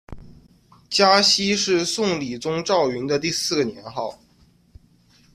[0.89, 4.19] 嘉熙是宋理宗赵昀的第四个年号。